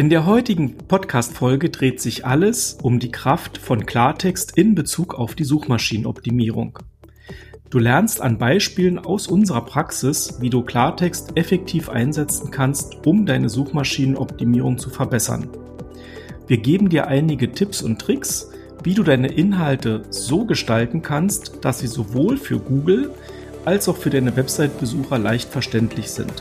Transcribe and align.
In 0.00 0.08
der 0.08 0.24
heutigen 0.24 0.78
Podcast-Folge 0.78 1.68
dreht 1.68 2.00
sich 2.00 2.24
alles 2.24 2.78
um 2.82 3.00
die 3.00 3.10
Kraft 3.10 3.58
von 3.58 3.84
Klartext 3.84 4.56
in 4.56 4.74
Bezug 4.74 5.12
auf 5.12 5.34
die 5.34 5.44
Suchmaschinenoptimierung. 5.44 6.78
Du 7.68 7.78
lernst 7.78 8.22
an 8.22 8.38
Beispielen 8.38 8.98
aus 8.98 9.26
unserer 9.26 9.60
Praxis, 9.60 10.38
wie 10.40 10.48
du 10.48 10.62
Klartext 10.62 11.36
effektiv 11.36 11.90
einsetzen 11.90 12.50
kannst, 12.50 13.06
um 13.06 13.26
deine 13.26 13.50
Suchmaschinenoptimierung 13.50 14.78
zu 14.78 14.88
verbessern. 14.88 15.50
Wir 16.46 16.56
geben 16.56 16.88
dir 16.88 17.06
einige 17.06 17.52
Tipps 17.52 17.82
und 17.82 18.00
Tricks, 18.00 18.52
wie 18.82 18.94
du 18.94 19.02
deine 19.02 19.28
Inhalte 19.28 20.04
so 20.08 20.46
gestalten 20.46 21.02
kannst, 21.02 21.58
dass 21.60 21.80
sie 21.80 21.88
sowohl 21.88 22.38
für 22.38 22.58
Google 22.58 23.10
als 23.66 23.86
auch 23.86 23.98
für 23.98 24.08
deine 24.08 24.34
Website-Besucher 24.34 25.18
leicht 25.18 25.50
verständlich 25.50 26.10
sind. 26.10 26.32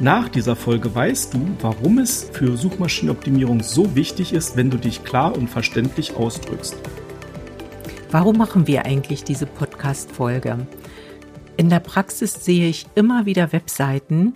Nach 0.00 0.28
dieser 0.28 0.56
Folge 0.56 0.94
weißt 0.94 1.32
du, 1.32 1.56
warum 1.62 1.96
es 1.98 2.28
für 2.30 2.58
Suchmaschinenoptimierung 2.58 3.62
so 3.62 3.96
wichtig 3.96 4.34
ist, 4.34 4.54
wenn 4.54 4.68
du 4.68 4.76
dich 4.76 5.04
klar 5.04 5.34
und 5.34 5.48
verständlich 5.48 6.14
ausdrückst. 6.16 6.76
Warum 8.10 8.36
machen 8.36 8.66
wir 8.66 8.84
eigentlich 8.84 9.24
diese 9.24 9.46
Podcast-Folge? 9.46 10.66
In 11.56 11.70
der 11.70 11.80
Praxis 11.80 12.44
sehe 12.44 12.68
ich 12.68 12.86
immer 12.94 13.24
wieder 13.24 13.54
Webseiten, 13.54 14.34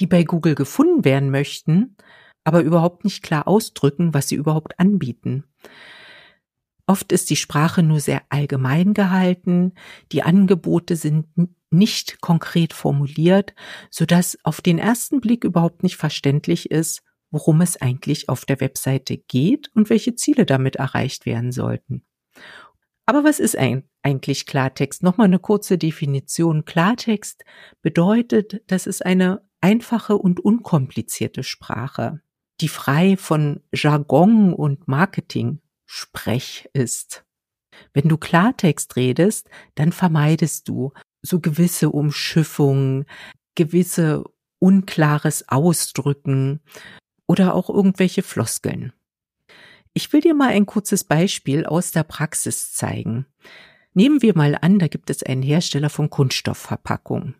die 0.00 0.08
bei 0.08 0.24
Google 0.24 0.56
gefunden 0.56 1.04
werden 1.04 1.30
möchten, 1.30 1.96
aber 2.42 2.60
überhaupt 2.60 3.04
nicht 3.04 3.22
klar 3.22 3.46
ausdrücken, 3.46 4.12
was 4.12 4.26
sie 4.26 4.34
überhaupt 4.34 4.80
anbieten. 4.80 5.44
Oft 6.86 7.12
ist 7.12 7.30
die 7.30 7.36
Sprache 7.36 7.84
nur 7.84 8.00
sehr 8.00 8.22
allgemein 8.28 8.92
gehalten, 8.92 9.74
die 10.10 10.24
Angebote 10.24 10.96
sind 10.96 11.26
nicht 11.70 12.20
konkret 12.20 12.72
formuliert, 12.72 13.54
so 13.90 14.04
dass 14.04 14.38
auf 14.44 14.60
den 14.60 14.78
ersten 14.78 15.20
Blick 15.20 15.44
überhaupt 15.44 15.82
nicht 15.82 15.96
verständlich 15.96 16.70
ist, 16.70 17.02
worum 17.30 17.60
es 17.60 17.80
eigentlich 17.80 18.28
auf 18.28 18.44
der 18.44 18.60
Webseite 18.60 19.16
geht 19.16 19.70
und 19.74 19.88
welche 19.88 20.14
Ziele 20.14 20.46
damit 20.46 20.76
erreicht 20.76 21.26
werden 21.26 21.52
sollten. 21.52 22.04
Aber 23.06 23.24
was 23.24 23.40
ist 23.40 23.56
eigentlich 23.56 24.46
Klartext? 24.46 25.02
Nochmal 25.02 25.26
eine 25.26 25.38
kurze 25.38 25.78
Definition. 25.78 26.64
Klartext 26.64 27.44
bedeutet, 27.82 28.62
das 28.66 28.86
ist 28.86 29.04
eine 29.04 29.42
einfache 29.60 30.16
und 30.16 30.40
unkomplizierte 30.40 31.42
Sprache, 31.42 32.20
die 32.60 32.68
frei 32.68 33.16
von 33.16 33.62
Jargon 33.72 34.52
und 34.52 34.86
Marketing 34.88 35.60
Sprech 35.86 36.68
ist. 36.72 37.24
Wenn 37.92 38.08
du 38.08 38.16
Klartext 38.16 38.94
redest, 38.96 39.48
dann 39.74 39.92
vermeidest 39.92 40.68
du 40.68 40.92
so 41.22 41.40
gewisse 41.40 41.90
Umschiffungen, 41.90 43.06
gewisse 43.54 44.24
unklares 44.58 45.48
Ausdrücken 45.48 46.60
oder 47.26 47.54
auch 47.54 47.70
irgendwelche 47.70 48.22
Floskeln. 48.22 48.92
Ich 49.92 50.12
will 50.12 50.20
dir 50.20 50.34
mal 50.34 50.50
ein 50.50 50.66
kurzes 50.66 51.04
Beispiel 51.04 51.66
aus 51.66 51.90
der 51.90 52.04
Praxis 52.04 52.72
zeigen. 52.72 53.26
Nehmen 53.92 54.22
wir 54.22 54.36
mal 54.36 54.56
an, 54.60 54.78
da 54.78 54.86
gibt 54.86 55.10
es 55.10 55.22
einen 55.22 55.42
Hersteller 55.42 55.90
von 55.90 56.10
Kunststoffverpackungen. 56.10 57.34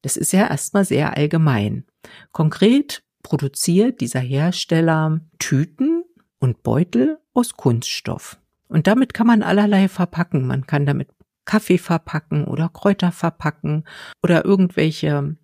Das 0.00 0.16
ist 0.16 0.32
ja 0.32 0.48
erstmal 0.48 0.84
sehr 0.84 1.16
allgemein. 1.16 1.84
Konkret 2.32 3.02
produziert 3.22 4.00
dieser 4.00 4.20
Hersteller 4.20 5.20
Tüten 5.38 6.04
und 6.38 6.62
Beutel 6.62 7.18
aus 7.34 7.54
Kunststoff. 7.54 8.38
Und 8.68 8.86
damit 8.86 9.14
kann 9.14 9.26
man 9.26 9.42
allerlei 9.42 9.88
verpacken. 9.88 10.46
Man 10.46 10.66
kann 10.66 10.86
damit 10.86 11.08
Kaffee 11.44 11.78
verpacken 11.78 12.44
oder 12.44 12.68
Kräuter 12.68 13.12
verpacken 13.12 13.84
oder 14.22 14.44
irgendwelche 14.44 15.36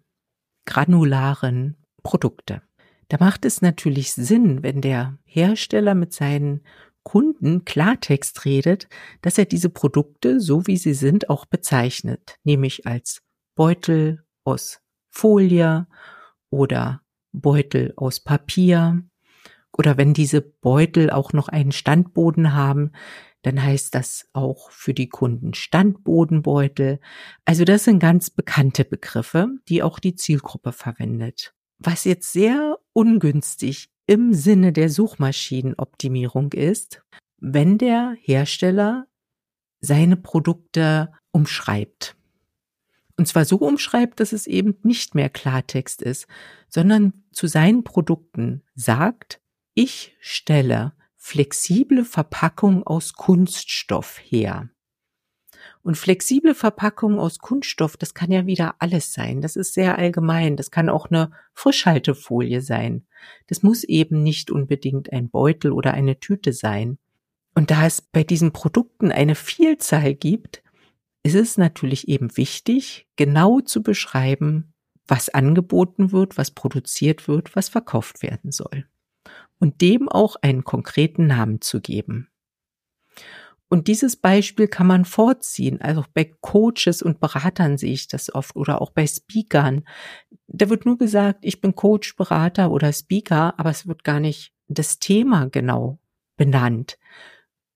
granularen 0.67 1.77
Produkte. 2.03 2.62
Da 3.09 3.17
macht 3.19 3.45
es 3.45 3.61
natürlich 3.61 4.12
Sinn, 4.12 4.62
wenn 4.62 4.80
der 4.80 5.19
Hersteller 5.24 5.95
mit 5.95 6.13
seinen 6.13 6.63
Kunden 7.02 7.64
Klartext 7.64 8.45
redet, 8.45 8.89
dass 9.23 9.39
er 9.39 9.47
diese 9.47 9.70
Produkte, 9.70 10.41
so 10.41 10.67
wie 10.67 10.77
sie 10.77 10.95
sind, 10.95 11.29
auch 11.29 11.47
bezeichnet, 11.47 12.36
nämlich 12.45 12.86
als 12.86 13.23
Beutel 13.57 14.24
aus 14.45 14.80
Folie 15.11 15.86
oder 16.51 17.03
Beutel 17.33 17.92
aus 17.97 18.20
Papier 18.20 19.03
oder 19.77 19.97
wenn 19.97 20.14
diese 20.14 20.41
Beutel 20.41 21.11
auch 21.11 21.33
noch 21.33 21.48
einen 21.48 21.73
Standboden 21.73 22.55
haben, 22.55 22.92
dann 23.42 23.62
heißt 23.62 23.95
das 23.95 24.28
auch 24.33 24.70
für 24.70 24.95
die 24.95 25.08
Kunden 25.08 25.55
Standbodenbeutel. 25.55 27.01
Also 27.45 27.64
das 27.64 27.84
sind 27.84 27.98
ganz 27.98 28.30
bekannte 28.30 28.84
Begriffe, 28.84 29.48
die 29.68 29.83
auch 29.83 29.98
die 29.98 30.14
Zielgruppe 30.14 30.73
verwendet. 30.73 31.55
Was 31.79 32.05
jetzt 32.05 32.33
sehr 32.33 32.79
ungünstig 32.92 33.90
im 34.06 34.34
Sinne 34.34 34.73
der 34.73 34.90
Suchmaschinenoptimierung 34.90 36.52
ist, 36.52 37.02
wenn 37.39 37.79
der 37.79 38.14
Hersteller 38.20 39.06
seine 39.80 40.17
Produkte 40.17 41.12
umschreibt. 41.30 42.17
Und 43.17 43.27
zwar 43.27 43.45
so 43.45 43.56
umschreibt, 43.56 44.20
dass 44.20 44.33
es 44.33 44.46
eben 44.46 44.77
nicht 44.83 45.14
mehr 45.14 45.30
Klartext 45.30 46.02
ist, 46.02 46.27
sondern 46.68 47.24
zu 47.33 47.46
seinen 47.46 47.84
Produkten 47.84 48.62
sagt, 48.74 49.40
ich 49.74 50.17
stelle 50.20 50.92
flexible 51.23 52.05
Verpackung 52.05 52.83
aus 52.83 53.13
Kunststoff 53.13 54.19
her. 54.25 54.70
Und 55.83 55.97
flexible 55.97 56.55
Verpackung 56.55 57.20
aus 57.20 57.39
Kunststoff, 57.39 57.98
das 57.98 58.14
kann 58.14 58.33
ja 58.33 58.47
wieder 58.47 58.77
alles 58.79 59.13
sein. 59.13 59.42
Das 59.42 59.55
ist 59.55 59.75
sehr 59.75 59.98
allgemein. 59.98 60.57
Das 60.57 60.70
kann 60.70 60.89
auch 60.89 61.11
eine 61.11 61.30
Frischhaltefolie 61.53 62.63
sein. 62.63 63.07
Das 63.47 63.63
muss 63.63 63.85
eben 63.85 64.23
nicht 64.23 64.51
unbedingt 64.51 65.13
ein 65.13 65.29
Beutel 65.30 65.73
oder 65.73 65.92
eine 65.92 66.19
Tüte 66.19 66.55
sein. 66.55 66.98
Und 67.55 67.70
da 67.70 67.86
es 67.86 68.01
bei 68.01 68.25
diesen 68.25 68.53
Produkten 68.53 69.13
eine 69.13 69.35
Vielzahl 69.35 70.14
gibt, 70.14 70.63
ist 71.23 71.35
es 71.35 71.59
natürlich 71.59 72.09
eben 72.09 72.35
wichtig, 72.39 73.07
genau 73.17 73.61
zu 73.61 73.83
beschreiben, 73.83 74.73
was 75.07 75.29
angeboten 75.29 76.13
wird, 76.13 76.39
was 76.39 76.51
produziert 76.51 77.29
wird, 77.29 77.55
was 77.55 77.69
verkauft 77.69 78.23
werden 78.23 78.53
soll 78.53 78.86
und 79.61 79.81
dem 79.81 80.09
auch 80.09 80.37
einen 80.37 80.65
konkreten 80.65 81.29
Namen 81.29 81.61
zu 81.61 81.81
geben. 81.81 82.29
Und 83.69 83.87
dieses 83.87 84.17
Beispiel 84.17 84.67
kann 84.67 84.89
man 84.89 85.05
vorziehen. 85.05 85.81
Also 85.81 86.05
bei 86.13 86.25
Coaches 86.41 87.03
und 87.03 87.21
Beratern 87.21 87.79
sehe 87.79 87.93
ich 87.93 88.09
das 88.09 88.35
oft 88.35 88.57
oder 88.57 88.83
auch 88.83 88.91
bei 88.91 89.07
Speakern. 89.07 89.85
Da 90.48 90.69
wird 90.69 90.87
nur 90.87 90.98
gesagt, 90.98 91.41
ich 91.43 91.61
bin 91.61 91.77
Coach, 91.77 92.17
Berater 92.17 92.73
oder 92.73 92.93
Speaker, 92.93 93.55
aber 93.59 93.71
es 93.71 93.87
wird 93.87 94.03
gar 94.03 94.19
nicht 94.19 94.53
das 94.67 94.98
Thema 94.98 95.48
genau 95.48 96.01
benannt. 96.37 96.98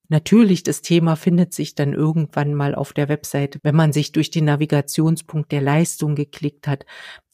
Natürlich, 0.08 0.64
das 0.64 0.82
Thema 0.82 1.14
findet 1.14 1.54
sich 1.54 1.76
dann 1.76 1.92
irgendwann 1.92 2.54
mal 2.54 2.74
auf 2.74 2.92
der 2.92 3.08
Webseite, 3.08 3.60
wenn 3.62 3.76
man 3.76 3.92
sich 3.92 4.10
durch 4.10 4.30
den 4.30 4.46
Navigationspunkt 4.46 5.52
der 5.52 5.62
Leistung 5.62 6.16
geklickt 6.16 6.66
hat. 6.66 6.84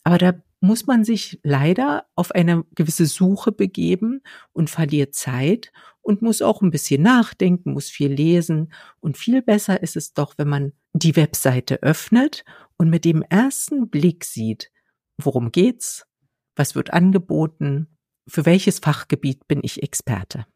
Aber 0.04 0.18
da 0.18 0.34
muss 0.60 0.86
man 0.86 1.04
sich 1.04 1.40
leider 1.42 2.06
auf 2.14 2.32
eine 2.32 2.64
gewisse 2.74 3.06
Suche 3.06 3.50
begeben 3.50 4.22
und 4.52 4.68
verliert 4.68 5.14
Zeit 5.14 5.72
und 6.02 6.22
muss 6.22 6.42
auch 6.42 6.60
ein 6.60 6.70
bisschen 6.70 7.02
nachdenken, 7.02 7.72
muss 7.72 7.88
viel 7.88 8.12
lesen. 8.12 8.72
Und 9.00 9.16
viel 9.16 9.42
besser 9.42 9.82
ist 9.82 9.96
es 9.96 10.12
doch, 10.12 10.34
wenn 10.36 10.48
man 10.48 10.72
die 10.92 11.16
Webseite 11.16 11.82
öffnet 11.82 12.44
und 12.76 12.90
mit 12.90 13.04
dem 13.04 13.22
ersten 13.22 13.88
Blick 13.88 14.24
sieht, 14.24 14.70
worum 15.16 15.50
geht's, 15.50 16.06
was 16.56 16.74
wird 16.74 16.92
angeboten, 16.92 17.98
für 18.28 18.44
welches 18.44 18.78
Fachgebiet 18.78 19.48
bin 19.48 19.60
ich 19.62 19.82
Experte. 19.82 20.46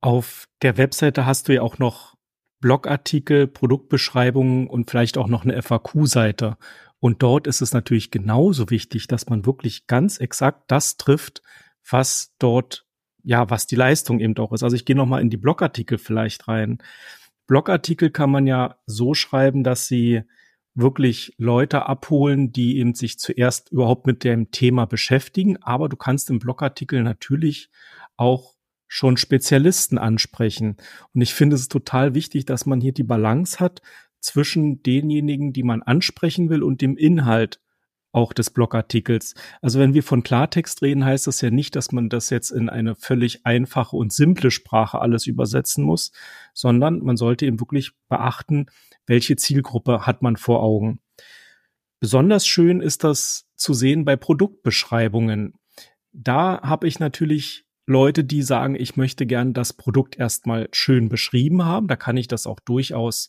Auf 0.00 0.48
der 0.62 0.76
Webseite 0.78 1.26
hast 1.26 1.48
du 1.48 1.54
ja 1.54 1.62
auch 1.62 1.78
noch 1.78 2.16
Blogartikel, 2.60 3.46
Produktbeschreibungen 3.46 4.66
und 4.66 4.90
vielleicht 4.90 5.18
auch 5.18 5.26
noch 5.26 5.44
eine 5.44 5.60
FAQ-Seite. 5.60 6.56
Und 7.00 7.22
dort 7.22 7.46
ist 7.46 7.62
es 7.62 7.72
natürlich 7.72 8.10
genauso 8.10 8.70
wichtig, 8.70 9.06
dass 9.08 9.28
man 9.28 9.46
wirklich 9.46 9.86
ganz 9.86 10.18
exakt 10.18 10.64
das 10.70 10.98
trifft, 10.98 11.42
was 11.88 12.34
dort, 12.38 12.86
ja, 13.24 13.48
was 13.50 13.66
die 13.66 13.76
Leistung 13.76 14.20
eben 14.20 14.36
auch 14.36 14.52
ist. 14.52 14.62
Also 14.62 14.76
ich 14.76 14.84
gehe 14.84 14.96
nochmal 14.96 15.22
in 15.22 15.30
die 15.30 15.38
Blogartikel 15.38 15.98
vielleicht 15.98 16.46
rein. 16.46 16.78
Blogartikel 17.46 18.10
kann 18.10 18.30
man 18.30 18.46
ja 18.46 18.76
so 18.86 19.14
schreiben, 19.14 19.64
dass 19.64 19.88
sie 19.88 20.22
wirklich 20.74 21.34
Leute 21.36 21.86
abholen, 21.86 22.52
die 22.52 22.78
eben 22.78 22.94
sich 22.94 23.18
zuerst 23.18 23.72
überhaupt 23.72 24.06
mit 24.06 24.22
dem 24.22 24.50
Thema 24.50 24.84
beschäftigen. 24.84 25.56
Aber 25.62 25.88
du 25.88 25.96
kannst 25.96 26.30
im 26.30 26.38
Blogartikel 26.38 27.02
natürlich 27.02 27.70
auch 28.16 28.54
schon 28.86 29.16
Spezialisten 29.16 29.98
ansprechen. 29.98 30.76
Und 31.14 31.20
ich 31.22 31.32
finde 31.32 31.56
es 31.56 31.68
total 31.68 32.14
wichtig, 32.14 32.44
dass 32.44 32.66
man 32.66 32.80
hier 32.80 32.92
die 32.92 33.04
Balance 33.04 33.58
hat 33.58 33.80
zwischen 34.20 34.82
denjenigen, 34.82 35.52
die 35.52 35.62
man 35.62 35.82
ansprechen 35.82 36.50
will 36.50 36.62
und 36.62 36.80
dem 36.80 36.96
Inhalt 36.96 37.60
auch 38.12 38.32
des 38.32 38.50
Blogartikels. 38.50 39.34
Also 39.62 39.78
wenn 39.78 39.94
wir 39.94 40.02
von 40.02 40.22
Klartext 40.22 40.82
reden, 40.82 41.04
heißt 41.04 41.26
das 41.26 41.40
ja 41.40 41.50
nicht, 41.50 41.76
dass 41.76 41.92
man 41.92 42.08
das 42.08 42.30
jetzt 42.30 42.50
in 42.50 42.68
eine 42.68 42.94
völlig 42.94 43.46
einfache 43.46 43.96
und 43.96 44.12
simple 44.12 44.50
Sprache 44.50 44.98
alles 45.00 45.26
übersetzen 45.26 45.84
muss, 45.84 46.12
sondern 46.52 47.00
man 47.00 47.16
sollte 47.16 47.46
eben 47.46 47.60
wirklich 47.60 47.92
beachten, 48.08 48.66
welche 49.06 49.36
Zielgruppe 49.36 50.06
hat 50.06 50.22
man 50.22 50.36
vor 50.36 50.62
Augen. 50.62 51.00
Besonders 52.00 52.46
schön 52.46 52.80
ist 52.80 53.04
das 53.04 53.46
zu 53.54 53.74
sehen 53.74 54.04
bei 54.04 54.16
Produktbeschreibungen. 54.16 55.54
da 56.12 56.60
habe 56.62 56.88
ich 56.88 56.98
natürlich 56.98 57.66
Leute, 57.86 58.24
die 58.24 58.42
sagen, 58.42 58.74
ich 58.74 58.96
möchte 58.96 59.26
gern 59.26 59.52
das 59.52 59.72
Produkt 59.72 60.16
erstmal 60.16 60.68
schön 60.72 61.08
beschrieben 61.08 61.64
haben. 61.64 61.88
Da 61.88 61.96
kann 61.96 62.16
ich 62.16 62.28
das 62.28 62.46
auch 62.46 62.60
durchaus 62.60 63.28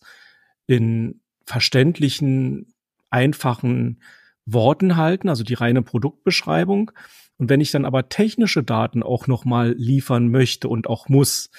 in 0.72 1.20
verständlichen, 1.44 2.74
einfachen 3.10 4.02
Worten 4.46 4.96
halten, 4.96 5.28
also 5.28 5.44
die 5.44 5.54
reine 5.54 5.82
Produktbeschreibung. 5.82 6.92
Und 7.38 7.50
wenn 7.50 7.60
ich 7.60 7.72
dann 7.72 7.86
aber 7.86 8.08
technische 8.08 8.64
Daten 8.64 9.04
auch 9.04 9.28
nochmal 9.28 9.74
liefern 9.78 10.30
möchte 10.30 10.70
und 10.70 10.88
auch 10.88 11.10
muss, 11.10 11.50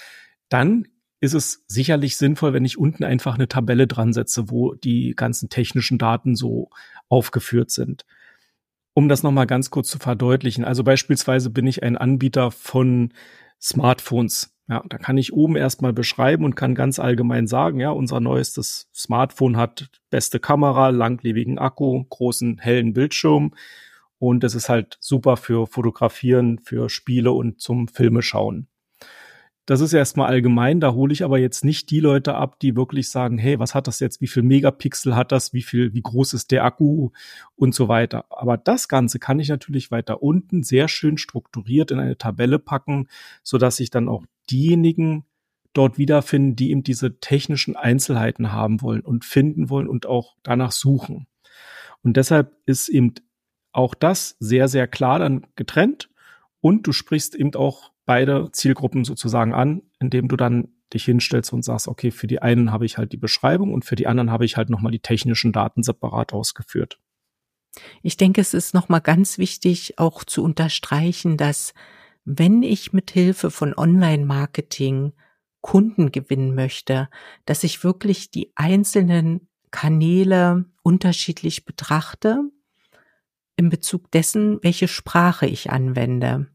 dann 0.49 0.89
ist 1.21 1.35
es 1.35 1.63
sicherlich 1.69 2.17
sinnvoll, 2.17 2.55
wenn 2.55 2.65
ich 2.65 2.79
unten 2.79 3.05
einfach 3.05 3.35
eine 3.35 3.49
Tabelle 3.49 3.87
dran 3.87 4.15
setze, 4.15 4.51
wo 4.51 4.75
die 4.75 5.13
ganzen 5.15 5.51
technischen 5.51 5.99
Daten 5.99 6.35
so 6.35 6.71
aufgeführt 7.09 7.71
sind. 7.71 8.07
Um 8.95 9.09
das 9.09 9.23
nochmal 9.23 9.47
ganz 9.47 9.71
kurz 9.71 9.91
zu 9.91 9.99
verdeutlichen. 9.99 10.65
Also 10.65 10.85
beispielsweise 10.85 11.51
bin 11.51 11.67
ich 11.67 11.83
ein 11.83 11.99
Anbieter 11.99 12.51
von 12.51 13.13
Smartphones. 13.61 14.52
Ja, 14.73 14.83
da 14.89 14.97
kann 14.97 15.19
ich 15.19 15.35
oben 15.35 15.57
erstmal 15.57 15.93
beschreiben 15.93 16.47
und 16.47 16.55
kann 16.55 16.75
ganz 16.75 16.99
allgemein 16.99 17.47
sagen, 17.47 17.79
ja, 17.79 17.91
unser 17.91 18.21
neuestes 18.21 18.89
Smartphone 18.95 19.59
hat 19.59 19.91
beste 20.09 20.41
Kamera, 20.41 20.89
langlebigen 20.89 21.59
Akku, 21.59 22.05
großen 22.05 22.57
hellen 22.57 22.95
Bildschirm. 22.95 23.53
Und 24.19 24.45
es 24.45 24.55
ist 24.55 24.71
halt 24.71 24.97
super 24.99 25.37
für 25.37 25.67
Fotografieren, 25.67 26.59
für 26.59 26.89
Spiele 26.89 27.33
und 27.33 27.61
zum 27.61 27.87
Filme 27.87 28.23
schauen. 28.23 28.67
Das 29.67 29.81
ist 29.81 29.93
erstmal 29.93 30.27
allgemein, 30.29 30.81
da 30.81 30.93
hole 30.93 31.13
ich 31.13 31.23
aber 31.23 31.39
jetzt 31.39 31.65
nicht 31.65 31.91
die 31.91 32.01
Leute 32.01 32.35
ab, 32.35 32.59
die 32.59 32.75
wirklich 32.75 33.11
sagen, 33.11 33.39
hey, 33.39 33.61
was 33.61 33.77
hat 33.77 33.87
das 33.87 34.01
jetzt, 34.01 34.21
wie 34.21 34.27
viel 34.27 34.43
Megapixel 34.43 35.15
hat 35.15 35.31
das, 35.31 35.53
wie 35.53 35.63
viel, 35.63 35.95
wie 35.95 36.03
groß 36.03 36.33
ist 36.33 36.51
der 36.51 36.65
Akku? 36.65 37.11
Und 37.55 37.73
so 37.73 37.87
weiter. 37.87 38.25
Aber 38.29 38.57
das 38.57 38.89
Ganze 38.89 39.21
kann 39.21 39.39
ich 39.39 39.49
natürlich 39.49 39.93
weiter 39.93 40.21
unten 40.21 40.65
sehr 40.65 40.89
schön 40.89 41.17
strukturiert 41.17 41.93
in 41.93 42.01
eine 42.01 42.19
Tabelle 42.19 42.59
packen, 42.59 43.07
so 43.45 43.57
dass 43.57 43.79
ich 43.79 43.91
dann 43.91 44.09
auch 44.09 44.25
diejenigen 44.53 45.25
dort 45.73 45.99
wiederfinden, 45.99 46.55
die 46.55 46.71
eben 46.71 46.83
diese 46.83 47.19
technischen 47.19 47.77
Einzelheiten 47.77 48.53
haben 48.53 48.83
wollen 48.83 49.01
und 49.01 49.25
finden 49.25 49.71
wollen 49.71 49.89
und 49.89 50.07
auch 50.07 50.37
danach 50.43 50.73
suchen. 50.73 51.27
Und 52.03 52.17
deshalb 52.17 52.57
ist 52.67 52.89
eben 52.89 53.15
auch 53.73 53.95
das 53.95 54.37
sehr, 54.39 54.69
sehr 54.69 54.87
klar 54.87 55.19
dann 55.19 55.47
getrennt 55.57 56.11
und 56.61 56.87
du 56.87 56.93
sprichst 56.93 57.35
eben 57.35 57.55
auch 57.55 57.93
beide 58.05 58.51
Zielgruppen 58.53 59.05
sozusagen 59.05 59.55
an, 59.55 59.83
indem 59.99 60.29
du 60.29 60.37
dann 60.37 60.69
dich 60.93 61.05
hinstellst 61.05 61.53
und 61.53 61.65
sagst, 61.65 61.89
okay, 61.89 62.11
für 62.11 62.27
die 62.27 62.43
einen 62.43 62.71
habe 62.71 62.85
ich 62.85 62.99
halt 62.99 63.13
die 63.13 63.17
Beschreibung 63.19 63.73
und 63.73 63.85
für 63.85 63.97
die 63.97 64.07
anderen 64.07 64.31
habe 64.31 64.45
ich 64.45 64.57
halt 64.57 64.69
nochmal 64.69 64.93
die 64.93 65.01
technischen 65.01 65.53
Daten 65.53 65.83
separat 65.83 66.35
ausgeführt. 66.35 66.99
Ich 68.03 68.19
denke, 68.19 68.41
es 68.43 68.53
ist 68.53 68.75
nochmal 68.75 69.01
ganz 69.01 69.39
wichtig 69.39 69.99
auch 69.99 70.25
zu 70.25 70.45
unterstreichen, 70.45 71.39
dass 71.39 71.73
wenn 72.25 72.63
ich 72.63 72.93
mit 72.93 73.11
Hilfe 73.11 73.51
von 73.51 73.75
Online-Marketing 73.77 75.13
Kunden 75.61 76.11
gewinnen 76.13 76.55
möchte, 76.55 77.09
dass 77.47 77.65
ich 77.65 77.85
wirklich 77.85 78.31
die 78.31 78.53
einzelnen 78.57 79.49
Kanäle 79.71 80.67
unterschiedlich 80.83 81.65
betrachte 81.65 82.43
in 83.57 83.71
Bezug 83.71 84.11
dessen, 84.11 84.59
welche 84.63 84.89
Sprache 84.89 85.47
ich 85.47 85.71
anwende. 85.71 86.49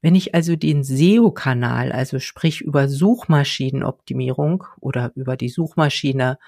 Wenn 0.00 0.14
ich 0.14 0.34
also 0.34 0.56
den 0.56 0.84
SEO-Kanal, 0.84 1.92
also 1.92 2.18
sprich 2.18 2.60
über 2.60 2.88
Suchmaschinenoptimierung 2.88 4.64
oder 4.80 5.12
über 5.16 5.36
die 5.36 5.48
Suchmaschine 5.48 6.38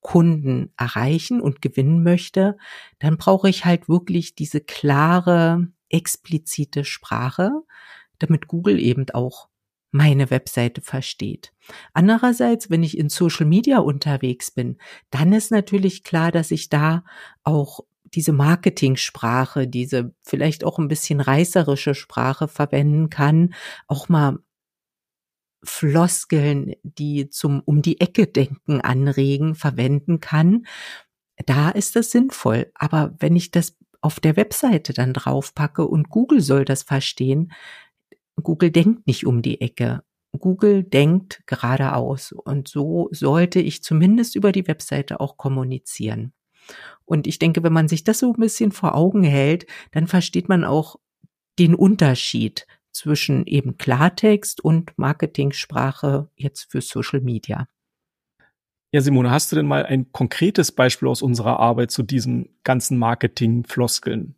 Kunden 0.00 0.72
erreichen 0.76 1.40
und 1.40 1.62
gewinnen 1.62 2.02
möchte, 2.02 2.56
dann 2.98 3.16
brauche 3.16 3.48
ich 3.48 3.64
halt 3.64 3.88
wirklich 3.88 4.34
diese 4.34 4.60
klare, 4.60 5.68
explizite 5.88 6.84
Sprache, 6.84 7.50
damit 8.18 8.48
Google 8.48 8.78
eben 8.78 9.06
auch 9.10 9.48
meine 9.90 10.30
Webseite 10.30 10.80
versteht. 10.80 11.52
Andererseits, 11.92 12.68
wenn 12.68 12.82
ich 12.82 12.98
in 12.98 13.08
Social 13.08 13.46
Media 13.46 13.78
unterwegs 13.78 14.50
bin, 14.50 14.76
dann 15.10 15.32
ist 15.32 15.52
natürlich 15.52 16.02
klar, 16.02 16.32
dass 16.32 16.50
ich 16.50 16.68
da 16.68 17.04
auch 17.44 17.80
diese 18.14 18.32
Marketingsprache, 18.32 19.68
diese 19.68 20.12
vielleicht 20.22 20.64
auch 20.64 20.78
ein 20.78 20.88
bisschen 20.88 21.20
reißerische 21.20 21.94
Sprache 21.94 22.48
verwenden 22.48 23.08
kann, 23.08 23.54
auch 23.86 24.08
mal 24.08 24.38
Floskeln, 25.62 26.74
die 26.82 27.30
zum 27.30 27.62
um 27.64 27.80
die 27.80 28.00
Ecke 28.00 28.26
denken 28.26 28.80
anregen, 28.80 29.54
verwenden 29.54 30.20
kann. 30.20 30.66
Da 31.46 31.70
ist 31.70 31.96
das 31.96 32.10
sinnvoll. 32.10 32.70
Aber 32.74 33.14
wenn 33.18 33.34
ich 33.36 33.50
das 33.50 33.76
auf 34.00 34.20
der 34.20 34.36
Webseite 34.36 34.92
dann 34.92 35.14
draufpacke 35.14 35.86
und 35.86 36.10
Google 36.10 36.40
soll 36.40 36.64
das 36.64 36.82
verstehen, 36.82 37.52
Google 38.42 38.70
denkt 38.70 39.06
nicht 39.06 39.26
um 39.26 39.42
die 39.42 39.60
Ecke. 39.60 40.02
Google 40.38 40.82
denkt 40.82 41.42
geradeaus. 41.46 42.32
Und 42.32 42.68
so 42.68 43.08
sollte 43.12 43.60
ich 43.60 43.82
zumindest 43.82 44.36
über 44.36 44.52
die 44.52 44.66
Webseite 44.66 45.20
auch 45.20 45.36
kommunizieren. 45.36 46.32
Und 47.04 47.26
ich 47.26 47.38
denke, 47.38 47.62
wenn 47.62 47.72
man 47.72 47.88
sich 47.88 48.04
das 48.04 48.18
so 48.18 48.32
ein 48.32 48.40
bisschen 48.40 48.72
vor 48.72 48.94
Augen 48.94 49.22
hält, 49.22 49.66
dann 49.92 50.06
versteht 50.06 50.48
man 50.48 50.64
auch 50.64 50.96
den 51.58 51.74
Unterschied 51.74 52.66
zwischen 52.90 53.46
eben 53.46 53.76
Klartext 53.76 54.62
und 54.62 54.96
Marketingsprache 54.96 56.30
jetzt 56.36 56.70
für 56.70 56.80
Social 56.80 57.20
Media. 57.20 57.68
Ja, 58.92 59.00
Simone, 59.00 59.30
hast 59.30 59.50
du 59.50 59.56
denn 59.56 59.66
mal 59.66 59.84
ein 59.84 60.12
konkretes 60.12 60.70
Beispiel 60.70 61.08
aus 61.08 61.20
unserer 61.20 61.58
Arbeit 61.58 61.90
zu 61.90 62.04
diesem 62.04 62.48
ganzen 62.62 62.96
Marketing-Floskeln? 62.96 64.36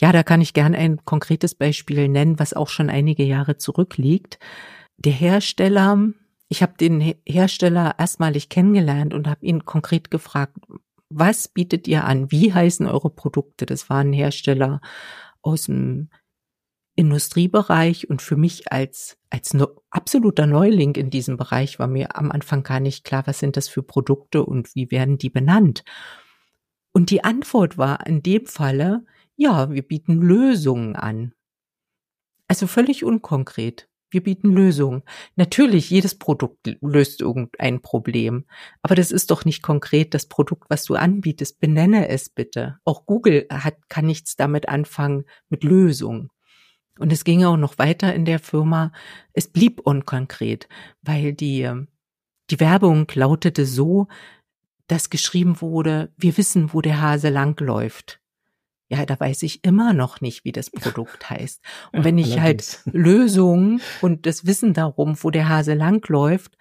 Ja, 0.00 0.12
da 0.12 0.22
kann 0.22 0.40
ich 0.40 0.54
gern 0.54 0.74
ein 0.74 1.04
konkretes 1.04 1.54
Beispiel 1.54 2.08
nennen, 2.08 2.38
was 2.38 2.54
auch 2.54 2.68
schon 2.68 2.88
einige 2.88 3.24
Jahre 3.24 3.56
zurückliegt. 3.56 4.38
Der 4.96 5.12
Hersteller, 5.12 6.12
ich 6.48 6.62
habe 6.62 6.74
den 6.78 7.14
Hersteller 7.26 7.96
erstmalig 7.98 8.48
kennengelernt 8.48 9.12
und 9.12 9.26
habe 9.26 9.44
ihn 9.44 9.64
konkret 9.64 10.10
gefragt, 10.10 10.56
was 11.10 11.48
bietet 11.48 11.88
ihr 11.88 12.04
an? 12.04 12.30
Wie 12.30 12.52
heißen 12.52 12.86
eure 12.86 13.10
Produkte? 13.10 13.66
Das 13.66 13.88
waren 13.88 14.12
Hersteller 14.12 14.80
aus 15.42 15.64
dem 15.64 16.10
Industriebereich 16.98 18.10
und 18.10 18.22
für 18.22 18.36
mich 18.36 18.72
als, 18.72 19.18
als 19.30 19.56
absoluter 19.90 20.46
Neuling 20.46 20.96
in 20.96 21.10
diesem 21.10 21.36
Bereich 21.36 21.78
war 21.78 21.86
mir 21.86 22.16
am 22.16 22.32
Anfang 22.32 22.64
gar 22.64 22.80
nicht 22.80 23.04
klar, 23.04 23.26
was 23.26 23.38
sind 23.38 23.56
das 23.56 23.68
für 23.68 23.84
Produkte 23.84 24.44
und 24.44 24.74
wie 24.74 24.90
werden 24.90 25.16
die 25.16 25.30
benannt. 25.30 25.84
Und 26.92 27.10
die 27.10 27.22
Antwort 27.22 27.78
war 27.78 28.04
in 28.06 28.22
dem 28.24 28.46
Falle, 28.46 29.04
ja, 29.38 29.70
wir 29.70 29.82
bieten 29.82 30.20
Lösungen 30.20 30.96
an. 30.96 31.32
Also 32.48 32.66
völlig 32.66 33.04
unkonkret. 33.04 33.88
Wir 34.10 34.22
bieten 34.22 34.50
Lösungen. 34.50 35.02
Natürlich, 35.36 35.90
jedes 35.90 36.18
Produkt 36.18 36.76
löst 36.80 37.20
irgendein 37.20 37.80
Problem. 37.80 38.46
Aber 38.82 38.94
das 38.96 39.12
ist 39.12 39.30
doch 39.30 39.44
nicht 39.44 39.62
konkret 39.62 40.12
das 40.12 40.26
Produkt, 40.26 40.68
was 40.70 40.84
du 40.84 40.96
anbietest. 40.96 41.60
Benenne 41.60 42.08
es 42.08 42.30
bitte. 42.30 42.78
Auch 42.84 43.06
Google 43.06 43.46
hat, 43.50 43.76
kann 43.88 44.06
nichts 44.06 44.34
damit 44.34 44.68
anfangen 44.68 45.24
mit 45.50 45.62
Lösungen. 45.62 46.30
Und 46.98 47.12
es 47.12 47.22
ging 47.22 47.44
auch 47.44 47.58
noch 47.58 47.78
weiter 47.78 48.12
in 48.14 48.24
der 48.24 48.40
Firma. 48.40 48.92
Es 49.34 49.46
blieb 49.46 49.80
unkonkret, 49.80 50.68
weil 51.02 51.32
die, 51.32 51.70
die 52.50 52.60
Werbung 52.60 53.06
lautete 53.14 53.66
so, 53.66 54.08
dass 54.88 55.10
geschrieben 55.10 55.60
wurde, 55.60 56.12
wir 56.16 56.36
wissen, 56.38 56.72
wo 56.72 56.80
der 56.80 57.00
Hase 57.00 57.28
langläuft 57.28 58.20
ja, 58.88 59.04
da 59.04 59.18
weiß 59.20 59.42
ich 59.42 59.64
immer 59.64 59.92
noch 59.92 60.20
nicht, 60.20 60.44
wie 60.44 60.52
das 60.52 60.70
Produkt 60.70 61.28
heißt. 61.30 61.62
Und 61.92 62.04
wenn 62.04 62.18
ich 62.18 62.40
halt 62.40 62.80
Lösungen 62.86 63.80
und 64.00 64.26
das 64.26 64.46
Wissen 64.46 64.72
darum, 64.72 65.16
wo 65.22 65.30
der 65.30 65.48
Hase 65.48 65.74
langläuft, 65.74 66.56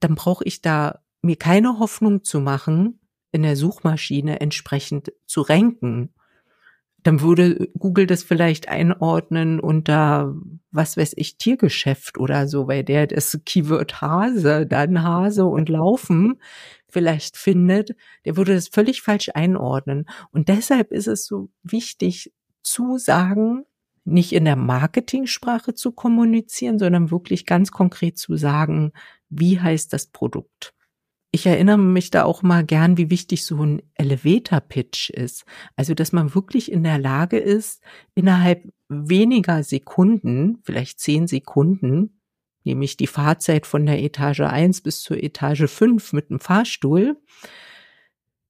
dann 0.00 0.14
brauche 0.14 0.44
ich 0.44 0.60
da 0.60 1.00
mir 1.22 1.36
keine 1.36 1.78
Hoffnung 1.78 2.24
zu 2.24 2.40
machen, 2.40 3.00
in 3.32 3.42
der 3.42 3.56
Suchmaschine 3.56 4.40
entsprechend 4.40 5.12
zu 5.26 5.42
ranken. 5.42 6.14
Dann 7.06 7.20
würde 7.20 7.68
Google 7.78 8.08
das 8.08 8.24
vielleicht 8.24 8.68
einordnen 8.68 9.60
unter, 9.60 10.34
was 10.72 10.96
weiß 10.96 11.12
ich, 11.14 11.38
Tiergeschäft 11.38 12.18
oder 12.18 12.48
so, 12.48 12.66
weil 12.66 12.82
der 12.82 13.06
das 13.06 13.38
Keyword 13.46 14.00
Hase, 14.00 14.66
dann 14.66 15.04
Hase 15.04 15.44
und 15.44 15.68
Laufen 15.68 16.40
vielleicht 16.88 17.36
findet, 17.36 17.94
der 18.24 18.36
würde 18.36 18.56
das 18.56 18.66
völlig 18.66 19.02
falsch 19.02 19.30
einordnen. 19.34 20.06
Und 20.32 20.48
deshalb 20.48 20.90
ist 20.90 21.06
es 21.06 21.26
so 21.26 21.48
wichtig 21.62 22.32
zu 22.62 22.98
sagen, 22.98 23.62
nicht 24.02 24.32
in 24.32 24.44
der 24.44 24.56
Marketingsprache 24.56 25.74
zu 25.74 25.92
kommunizieren, 25.92 26.80
sondern 26.80 27.12
wirklich 27.12 27.46
ganz 27.46 27.70
konkret 27.70 28.18
zu 28.18 28.34
sagen, 28.34 28.90
wie 29.28 29.60
heißt 29.60 29.92
das 29.92 30.08
Produkt. 30.08 30.74
Ich 31.36 31.44
erinnere 31.44 31.76
mich 31.76 32.08
da 32.08 32.24
auch 32.24 32.42
mal 32.42 32.64
gern, 32.64 32.96
wie 32.96 33.10
wichtig 33.10 33.44
so 33.44 33.62
ein 33.62 33.82
Elevator-Pitch 33.96 35.10
ist. 35.10 35.44
Also, 35.76 35.92
dass 35.92 36.10
man 36.10 36.34
wirklich 36.34 36.72
in 36.72 36.82
der 36.82 36.98
Lage 36.98 37.36
ist, 37.36 37.82
innerhalb 38.14 38.66
weniger 38.88 39.62
Sekunden, 39.62 40.60
vielleicht 40.62 40.98
zehn 40.98 41.26
Sekunden, 41.26 42.22
nämlich 42.64 42.96
die 42.96 43.06
Fahrzeit 43.06 43.66
von 43.66 43.84
der 43.84 44.02
Etage 44.02 44.40
1 44.40 44.80
bis 44.80 45.02
zur 45.02 45.22
Etage 45.22 45.66
5 45.66 46.14
mit 46.14 46.30
dem 46.30 46.40
Fahrstuhl, 46.40 47.20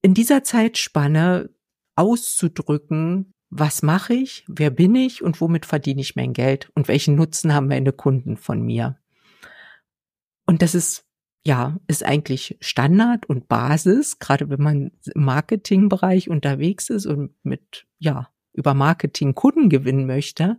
in 0.01 0.15
dieser 0.15 0.45
Zeitspanne 0.45 1.51
auszudrücken, 1.97 3.35
was 3.51 3.83
mache 3.83 4.15
ich, 4.15 4.45
wer 4.47 4.71
bin 4.71 4.95
ich 4.95 5.25
und 5.25 5.41
womit 5.41 5.67
verdiene 5.67 6.03
ich 6.03 6.15
mein 6.15 6.35
Geld 6.35 6.71
und 6.77 6.87
welchen 6.87 7.17
Nutzen 7.17 7.53
haben 7.53 7.67
meine 7.67 7.91
Kunden 7.91 8.37
von 8.37 8.63
mir. 8.63 8.97
Und 10.47 10.63
das 10.63 10.77
ist 10.77 11.06
ja, 11.47 11.77
ist 11.87 12.05
eigentlich 12.05 12.57
Standard 12.61 13.27
und 13.27 13.47
Basis, 13.47 14.19
gerade 14.19 14.51
wenn 14.51 14.61
man 14.61 14.91
im 15.15 15.25
Marketingbereich 15.25 16.29
unterwegs 16.29 16.91
ist 16.91 17.07
und 17.07 17.31
mit, 17.45 17.87
ja, 18.01 18.29
über 18.53 18.75
Marketing 18.75 19.37
Kunden 19.37 19.69
gewinnen 19.69 20.07
möchte. 20.07 20.59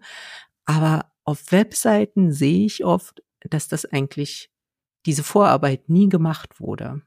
Aber 0.64 1.12
auf 1.26 1.52
Webseiten 1.52 2.32
sehe 2.32 2.66
ich 2.66 2.86
oft, 2.86 3.22
dass 3.42 3.68
das 3.68 3.84
eigentlich 3.84 4.50
diese 5.06 5.24
Vorarbeit 5.24 5.90
nie 5.90 6.08
gemacht 6.08 6.62
wurde. 6.62 7.02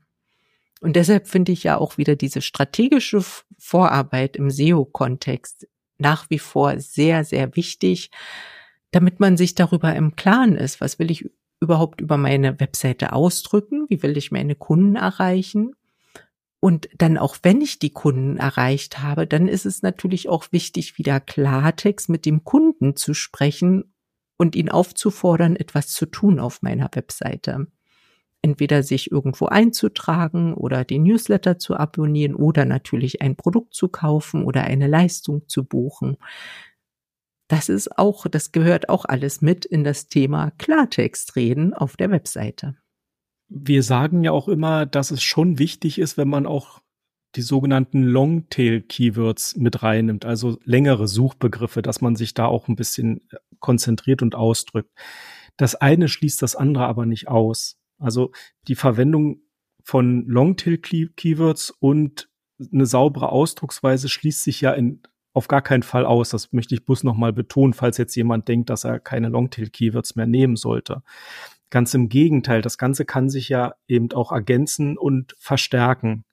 Und 0.82 0.94
deshalb 0.94 1.26
finde 1.26 1.52
ich 1.52 1.64
ja 1.64 1.78
auch 1.78 1.96
wieder 1.96 2.16
diese 2.16 2.42
strategische 2.42 3.24
Vorarbeit 3.56 4.36
im 4.36 4.50
SEO-Kontext 4.50 5.68
nach 5.96 6.28
wie 6.28 6.38
vor 6.38 6.78
sehr, 6.80 7.24
sehr 7.24 7.56
wichtig, 7.56 8.10
damit 8.90 9.20
man 9.20 9.38
sich 9.38 9.54
darüber 9.54 9.94
im 9.94 10.16
Klaren 10.16 10.56
ist, 10.56 10.82
was 10.82 10.98
will 10.98 11.10
ich 11.10 11.30
überhaupt 11.60 12.00
über 12.00 12.16
meine 12.16 12.58
Webseite 12.58 13.12
ausdrücken, 13.12 13.86
wie 13.88 14.02
will 14.02 14.16
ich 14.16 14.30
meine 14.30 14.54
Kunden 14.54 14.96
erreichen. 14.96 15.74
Und 16.60 16.88
dann 16.96 17.16
auch 17.16 17.36
wenn 17.42 17.60
ich 17.60 17.78
die 17.78 17.92
Kunden 17.92 18.36
erreicht 18.36 18.98
habe, 18.98 19.26
dann 19.26 19.48
ist 19.48 19.64
es 19.64 19.82
natürlich 19.82 20.28
auch 20.28 20.46
wichtig, 20.50 20.98
wieder 20.98 21.20
Klartext 21.20 22.08
mit 22.08 22.26
dem 22.26 22.44
Kunden 22.44 22.96
zu 22.96 23.14
sprechen 23.14 23.94
und 24.36 24.56
ihn 24.56 24.68
aufzufordern, 24.68 25.56
etwas 25.56 25.88
zu 25.88 26.06
tun 26.06 26.38
auf 26.38 26.62
meiner 26.62 26.90
Webseite 26.92 27.66
entweder 28.42 28.82
sich 28.82 29.10
irgendwo 29.10 29.46
einzutragen 29.46 30.54
oder 30.54 30.84
den 30.84 31.02
Newsletter 31.02 31.58
zu 31.58 31.76
abonnieren 31.76 32.34
oder 32.34 32.64
natürlich 32.64 33.20
ein 33.22 33.36
Produkt 33.36 33.74
zu 33.74 33.88
kaufen 33.88 34.44
oder 34.44 34.64
eine 34.64 34.86
Leistung 34.86 35.48
zu 35.48 35.64
buchen. 35.64 36.16
Das 37.50 37.68
ist 37.68 37.98
auch, 37.98 38.28
das 38.28 38.52
gehört 38.52 38.88
auch 38.88 39.04
alles 39.04 39.40
mit 39.40 39.64
in 39.64 39.82
das 39.82 40.06
Thema 40.06 40.52
Klartextreden 40.52 41.74
auf 41.74 41.96
der 41.96 42.12
Webseite. 42.12 42.76
Wir 43.48 43.82
sagen 43.82 44.22
ja 44.22 44.30
auch 44.30 44.46
immer, 44.46 44.86
dass 44.86 45.10
es 45.10 45.20
schon 45.20 45.58
wichtig 45.58 45.98
ist, 45.98 46.16
wenn 46.16 46.28
man 46.28 46.46
auch 46.46 46.80
die 47.34 47.42
sogenannten 47.42 48.04
Longtail-Keywords 48.04 49.56
mit 49.56 49.82
reinnimmt, 49.82 50.24
also 50.24 50.60
längere 50.62 51.08
Suchbegriffe, 51.08 51.82
dass 51.82 52.00
man 52.00 52.14
sich 52.14 52.34
da 52.34 52.46
auch 52.46 52.68
ein 52.68 52.76
bisschen 52.76 53.28
konzentriert 53.58 54.22
und 54.22 54.36
ausdrückt. 54.36 54.92
Das 55.56 55.74
eine 55.74 56.06
schließt 56.06 56.40
das 56.42 56.54
andere 56.54 56.86
aber 56.86 57.04
nicht 57.04 57.26
aus. 57.26 57.80
Also 57.98 58.30
die 58.68 58.76
Verwendung 58.76 59.40
von 59.82 60.24
Longtail-Keywords 60.28 61.70
und 61.80 62.30
eine 62.72 62.86
saubere 62.86 63.30
Ausdrucksweise 63.32 64.08
schließt 64.08 64.44
sich 64.44 64.60
ja 64.60 64.70
in, 64.70 65.02
auf 65.32 65.48
gar 65.48 65.62
keinen 65.62 65.82
Fall 65.82 66.04
aus. 66.04 66.30
Das 66.30 66.52
möchte 66.52 66.74
ich 66.74 66.84
bloß 66.84 67.04
nochmal 67.04 67.32
betonen, 67.32 67.72
falls 67.72 67.98
jetzt 67.98 68.14
jemand 68.16 68.48
denkt, 68.48 68.70
dass 68.70 68.84
er 68.84 69.00
keine 69.00 69.28
Longtail-Keywords 69.28 70.16
mehr 70.16 70.26
nehmen 70.26 70.56
sollte. 70.56 71.02
Ganz 71.70 71.94
im 71.94 72.08
Gegenteil, 72.08 72.62
das 72.62 72.78
Ganze 72.78 73.04
kann 73.04 73.28
sich 73.28 73.48
ja 73.48 73.74
eben 73.86 74.10
auch 74.12 74.32
ergänzen 74.32 74.98
und 74.98 75.34
verstärken, 75.38 76.24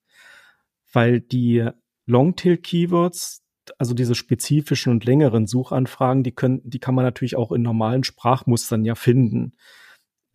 weil 0.91 1.21
die 1.21 1.69
Longtail-Keywords, 2.07 3.43
also 3.77 3.93
diese 3.93 4.15
spezifischen 4.15 4.93
und 4.93 5.05
längeren 5.05 5.45
Suchanfragen, 5.45 6.23
die 6.23 6.31
können, 6.31 6.61
die 6.63 6.79
kann 6.79 6.95
man 6.95 7.05
natürlich 7.05 7.35
auch 7.35 7.51
in 7.51 7.61
normalen 7.61 8.03
Sprachmustern 8.03 8.85
ja 8.85 8.95
finden 8.95 9.53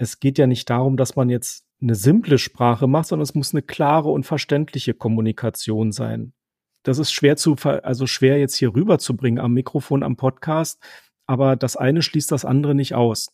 es 0.02 0.18
geht 0.18 0.36
ja 0.36 0.46
nicht 0.46 0.68
darum, 0.68 0.96
dass 0.96 1.16
man 1.16 1.30
jetzt 1.30 1.64
eine 1.80 1.94
simple 1.94 2.38
Sprache 2.38 2.86
macht, 2.86 3.06
sondern 3.06 3.22
es 3.22 3.34
muss 3.34 3.54
eine 3.54 3.62
klare 3.62 4.10
und 4.10 4.24
verständliche 4.24 4.94
Kommunikation 4.94 5.92
sein. 5.92 6.32
Das 6.82 6.98
ist 6.98 7.12
schwer 7.12 7.36
zu, 7.36 7.56
also 7.62 8.06
schwer 8.06 8.38
jetzt 8.38 8.56
hier 8.56 8.74
rüberzubringen 8.74 9.42
am 9.42 9.52
Mikrofon, 9.52 10.02
am 10.02 10.16
Podcast, 10.16 10.82
aber 11.26 11.56
das 11.56 11.76
eine 11.76 12.02
schließt 12.02 12.32
das 12.32 12.44
andere 12.44 12.74
nicht 12.74 12.94
aus. 12.94 13.32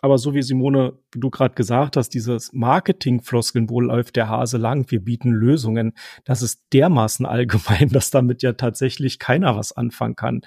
Aber 0.00 0.18
so 0.18 0.34
wie 0.34 0.42
Simone, 0.42 0.98
wie 1.12 1.20
du 1.20 1.30
gerade 1.30 1.54
gesagt 1.54 1.96
hast, 1.96 2.10
dieses 2.10 2.52
Marketing-Floskeln, 2.52 3.70
wo 3.70 3.80
läuft 3.80 4.16
der 4.16 4.28
Hase 4.28 4.58
lang, 4.58 4.90
wir 4.90 5.00
bieten 5.00 5.30
Lösungen, 5.30 5.92
das 6.24 6.42
ist 6.42 6.62
dermaßen 6.72 7.24
allgemein, 7.24 7.88
dass 7.92 8.10
damit 8.10 8.42
ja 8.42 8.54
tatsächlich 8.54 9.20
keiner 9.20 9.56
was 9.56 9.72
anfangen 9.72 10.16
kann. 10.16 10.42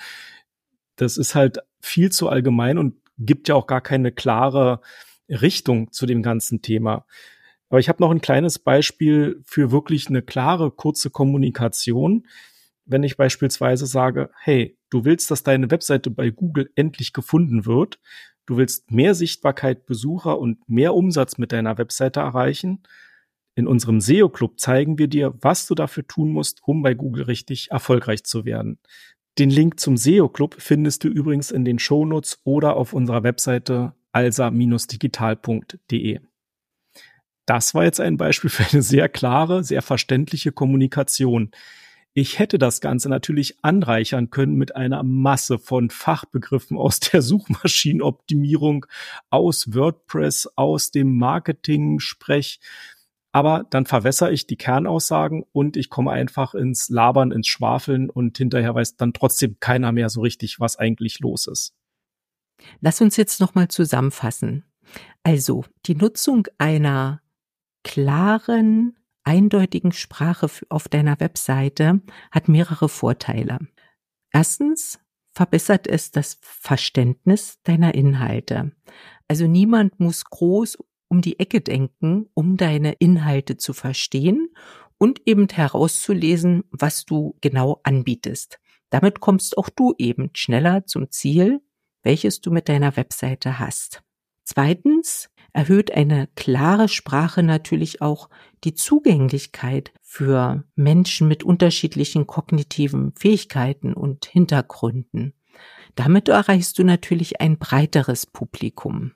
Das 0.97 1.17
ist 1.17 1.35
halt 1.35 1.59
viel 1.79 2.11
zu 2.11 2.27
allgemein 2.27 2.77
und 2.77 2.95
gibt 3.17 3.47
ja 3.47 3.55
auch 3.55 3.67
gar 3.67 3.81
keine 3.81 4.11
klare, 4.11 4.81
Richtung 5.29 5.91
zu 5.91 6.05
dem 6.05 6.21
ganzen 6.21 6.61
Thema. 6.61 7.05
Aber 7.69 7.79
ich 7.79 7.89
habe 7.89 8.03
noch 8.03 8.12
ein 8.12 8.22
kleines 8.22 8.60
Beispiel 8.60 9.41
für 9.43 9.72
wirklich 9.72 10.07
eine 10.07 10.22
klare, 10.22 10.69
kurze 10.72 11.10
Kommunikation. 11.10 12.27
Wenn 12.86 13.03
ich 13.03 13.17
beispielsweise 13.17 13.88
sage, 13.88 14.29
hey, 14.39 14.77
du 14.89 15.03
willst, 15.05 15.31
dass 15.31 15.43
deine 15.43 15.72
Webseite 15.72 16.12
bei 16.12 16.29
Google 16.29 16.69
endlich 16.75 17.13
gefunden 17.13 17.65
wird, 17.65 18.00
du 18.45 18.57
willst 18.57 18.91
mehr 18.91 19.15
Sichtbarkeit, 19.15 19.88
Besucher 19.88 20.39
und 20.39 20.69
mehr 20.69 20.93
Umsatz 20.93 21.38
mit 21.38 21.51
deiner 21.51 21.77
Webseite 21.79 22.19
erreichen. 22.19 22.84
In 23.55 23.67
unserem 23.67 24.01
SEO-Club 24.01 24.60
zeigen 24.60 25.00
wir 25.00 25.07
dir, 25.07 25.34
was 25.41 25.65
du 25.65 25.74
dafür 25.75 26.05
tun 26.05 26.31
musst, 26.31 26.62
um 26.63 26.84
bei 26.84 26.93
Google 26.93 27.24
richtig 27.24 27.72
erfolgreich 27.72 28.24
zu 28.24 28.45
werden. 28.45 28.77
Den 29.39 29.50
Link 29.50 29.79
zum 29.79 29.98
SEO-Club 29.98 30.57
findest 30.60 31.03
du 31.03 31.07
übrigens 31.07 31.50
in 31.51 31.65
den 31.65 31.79
Shownotes 31.79 32.41
oder 32.43 32.77
auf 32.77 32.93
unserer 32.93 33.24
Webseite 33.24 33.93
alsa-digital.de. 34.12 36.19
Das 37.45 37.75
war 37.75 37.83
jetzt 37.83 37.99
ein 37.99 38.17
Beispiel 38.17 38.49
für 38.49 38.65
eine 38.71 38.81
sehr 38.81 39.09
klare, 39.09 39.63
sehr 39.63 39.81
verständliche 39.81 40.51
Kommunikation. 40.51 41.51
Ich 42.17 42.39
hätte 42.39 42.57
das 42.57 42.79
Ganze 42.79 43.09
natürlich 43.09 43.57
anreichern 43.61 44.29
können 44.29 44.55
mit 44.55 44.75
einer 44.75 45.03
Masse 45.03 45.59
von 45.59 45.89
Fachbegriffen 45.89 46.77
aus 46.77 47.01
der 47.01 47.21
Suchmaschinenoptimierung, 47.21 48.85
aus 49.29 49.73
WordPress, 49.73 50.49
aus 50.55 50.91
dem 50.91 51.17
Marketing-Sprech. 51.17 52.61
Aber 53.33 53.65
dann 53.69 53.85
verwässere 53.85 54.31
ich 54.31 54.47
die 54.47 54.55
Kernaussagen 54.55 55.43
und 55.51 55.75
ich 55.75 55.89
komme 55.89 56.11
einfach 56.11 56.55
ins 56.55 56.87
Labern, 56.87 57.31
ins 57.31 57.47
Schwafeln 57.47 58.09
und 58.09 58.37
hinterher 58.37 58.73
weiß 58.73 58.95
dann 58.95 59.11
trotzdem 59.11 59.57
keiner 59.59 59.91
mehr 59.91 60.07
so 60.07 60.21
richtig, 60.21 60.61
was 60.61 60.77
eigentlich 60.77 61.19
los 61.19 61.47
ist. 61.47 61.75
Lass 62.79 63.01
uns 63.01 63.17
jetzt 63.17 63.41
nochmal 63.41 63.67
zusammenfassen. 63.67 64.63
Also, 65.23 65.65
die 65.85 65.95
Nutzung 65.95 66.47
einer 66.57 67.21
klaren, 67.85 68.97
eindeutigen 69.23 69.93
Sprache 69.93 70.49
auf 70.67 70.89
deiner 70.89 71.21
Webseite 71.21 72.01
hat 72.31 72.49
mehrere 72.49 72.89
Vorteile. 72.89 73.59
Erstens 74.33 74.99
verbessert 75.31 75.87
es 75.87 76.11
das 76.11 76.37
Verständnis 76.41 77.61
deiner 77.63 77.95
Inhalte. 77.95 78.73
Also 79.29 79.47
niemand 79.47 80.01
muss 80.01 80.25
groß 80.25 80.77
um 81.07 81.21
die 81.21 81.39
Ecke 81.39 81.61
denken, 81.61 82.27
um 82.33 82.57
deine 82.57 82.93
Inhalte 82.93 83.55
zu 83.55 83.71
verstehen 83.71 84.49
und 84.97 85.21
eben 85.25 85.47
herauszulesen, 85.47 86.63
was 86.71 87.05
du 87.05 87.37
genau 87.39 87.79
anbietest. 87.83 88.59
Damit 88.89 89.21
kommst 89.21 89.57
auch 89.57 89.69
du 89.69 89.93
eben 89.97 90.31
schneller 90.33 90.85
zum 90.85 91.09
Ziel 91.11 91.61
welches 92.05 92.39
du 92.39 92.51
mit 92.51 92.69
deiner 92.69 92.95
Webseite 92.95 93.59
hast. 93.59 94.03
Zweitens 94.45 95.29
erhöht 95.55 95.93
eine 95.93 96.27
klare 96.35 96.89
Sprache 96.89 97.41
natürlich 97.41 98.01
auch 98.01 98.29
die 98.65 98.74
Zugänglichkeit 98.74 99.93
für 100.01 100.65
Menschen 100.75 101.29
mit 101.29 101.43
unterschiedlichen 101.43 102.27
kognitiven 102.27 103.13
Fähigkeiten 103.15 103.93
und 103.93 104.25
Hintergründen. 104.25 105.33
Damit 105.95 106.27
erreichst 106.27 106.77
du 106.77 106.83
natürlich 106.83 107.39
ein 107.39 107.57
breiteres 107.57 108.25
Publikum. 108.25 109.13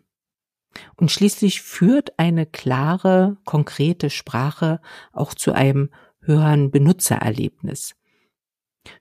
Und 0.95 1.11
schließlich 1.11 1.61
führt 1.61 2.17
eine 2.17 2.45
klare, 2.45 3.35
konkrete 3.43 4.09
Sprache 4.09 4.79
auch 5.11 5.33
zu 5.33 5.51
einem 5.51 5.89
höheren 6.21 6.71
Benutzererlebnis. 6.71 7.95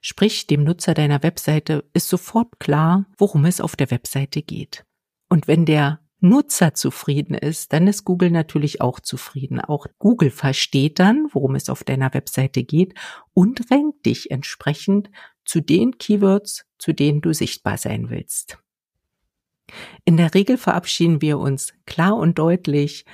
Sprich, 0.01 0.45
dem 0.45 0.65
Nutzer 0.65 0.93
deiner 0.93 1.23
Webseite 1.23 1.85
ist 1.93 2.09
sofort 2.09 2.59
klar, 2.59 3.05
worum 3.17 3.45
es 3.45 3.61
auf 3.61 3.77
der 3.77 3.91
Webseite 3.91 4.41
geht. 4.41 4.83
Und 5.29 5.47
wenn 5.47 5.65
der 5.65 6.01
Nutzer 6.21 6.73
zufrieden 6.73 7.33
ist, 7.33 7.71
dann 7.71 7.87
ist 7.87 8.03
Google 8.03 8.31
natürlich 8.31 8.81
auch 8.81 8.99
zufrieden. 8.99 9.61
Auch 9.61 9.87
Google 9.99 10.31
versteht 10.31 10.99
dann, 10.99 11.27
worum 11.31 11.55
es 11.55 11.69
auf 11.69 11.83
deiner 11.83 12.13
Webseite 12.13 12.63
geht 12.63 12.93
und 13.33 13.71
rankt 13.71 14.05
dich 14.05 14.31
entsprechend 14.31 15.09
zu 15.45 15.61
den 15.61 15.97
Keywords, 15.97 16.65
zu 16.77 16.93
denen 16.93 17.21
du 17.21 17.33
sichtbar 17.33 17.77
sein 17.77 18.09
willst. 18.09 18.57
In 20.03 20.17
der 20.17 20.33
Regel 20.33 20.57
verabschieden 20.57 21.21
wir 21.21 21.39
uns 21.39 21.73
klar 21.85 22.15
und 22.17 22.37
deutlich 22.37 23.05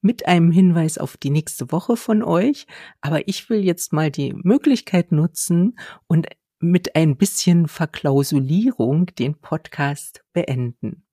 mit 0.00 0.26
einem 0.26 0.50
Hinweis 0.50 0.98
auf 0.98 1.16
die 1.16 1.30
nächste 1.30 1.70
Woche 1.70 1.96
von 1.96 2.22
euch. 2.22 2.66
Aber 3.00 3.28
ich 3.28 3.48
will 3.50 3.64
jetzt 3.64 3.92
mal 3.92 4.10
die 4.10 4.32
Möglichkeit 4.34 5.12
nutzen 5.12 5.78
und 6.06 6.26
mit 6.60 6.94
ein 6.96 7.16
bisschen 7.16 7.68
Verklausulierung 7.68 9.06
den 9.06 9.34
Podcast 9.34 10.24
beenden. 10.32 11.04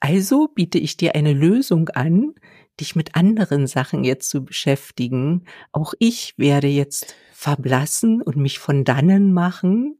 Also 0.00 0.48
biete 0.48 0.78
ich 0.78 0.96
dir 0.96 1.14
eine 1.14 1.32
Lösung 1.32 1.88
an, 1.90 2.34
dich 2.80 2.96
mit 2.96 3.14
anderen 3.14 3.66
Sachen 3.66 4.04
jetzt 4.04 4.28
zu 4.28 4.44
beschäftigen. 4.44 5.44
Auch 5.72 5.94
ich 5.98 6.34
werde 6.36 6.68
jetzt 6.68 7.14
verblassen 7.32 8.22
und 8.22 8.36
mich 8.36 8.58
von 8.58 8.84
dannen 8.84 9.32
machen 9.32 9.98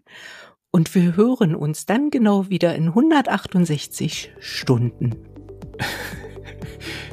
Und 0.71 0.95
wir 0.95 1.17
hören 1.17 1.55
uns 1.55 1.87
dann 1.87 2.11
genau 2.11 2.51
wieder 2.51 2.75
in 2.75 2.89
168 2.89 4.33
Stunden. 4.41 5.15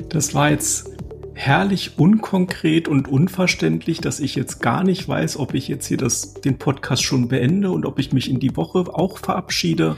Das 0.10 0.34
war 0.34 0.50
jetzt 0.50 0.93
herrlich 1.36 1.98
unkonkret 1.98 2.88
und 2.88 3.08
unverständlich, 3.08 4.00
dass 4.00 4.20
ich 4.20 4.36
jetzt 4.36 4.62
gar 4.62 4.84
nicht 4.84 5.08
weiß, 5.08 5.38
ob 5.38 5.54
ich 5.54 5.68
jetzt 5.68 5.88
hier 5.88 5.98
das, 5.98 6.36
den 6.36 6.58
Podcast 6.58 7.04
schon 7.04 7.28
beende 7.28 7.72
und 7.72 7.86
ob 7.86 8.00
ich 8.00 8.14
mich 8.14 8.30
in 8.30 8.40
die 8.40 8.56
Woche 8.56 8.86
auch 8.94 9.18
verabschiede. 9.18 9.96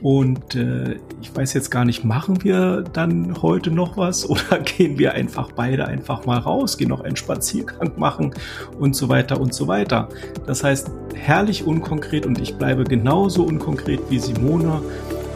Und 0.00 0.54
äh, 0.54 0.96
ich 1.20 1.34
weiß 1.34 1.54
jetzt 1.54 1.70
gar 1.70 1.84
nicht, 1.84 2.04
machen 2.04 2.44
wir 2.44 2.82
dann 2.92 3.42
heute 3.42 3.70
noch 3.70 3.96
was 3.96 4.28
oder 4.30 4.60
gehen 4.60 4.98
wir 4.98 5.14
einfach 5.14 5.50
beide 5.52 5.86
einfach 5.86 6.24
mal 6.24 6.38
raus, 6.38 6.78
gehen 6.78 6.88
noch 6.88 7.02
einen 7.02 7.16
Spaziergang 7.16 7.92
machen 7.96 8.32
und 8.78 8.94
so 8.94 9.08
weiter 9.08 9.40
und 9.40 9.52
so 9.52 9.66
weiter. 9.66 10.08
Das 10.46 10.62
heißt, 10.62 10.90
herrlich 11.14 11.64
unkonkret 11.64 12.26
und 12.26 12.40
ich 12.40 12.54
bleibe 12.54 12.84
genauso 12.84 13.42
unkonkret 13.42 14.00
wie 14.08 14.18
Simone 14.18 14.80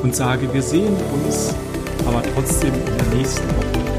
und 0.03 0.15
sage, 0.15 0.53
wir 0.53 0.63
sehen 0.63 0.95
uns 1.25 1.55
aber 2.07 2.23
trotzdem 2.35 2.73
in 2.75 2.99
der 2.99 3.19
nächsten 3.19 3.49
Woche 3.49 3.94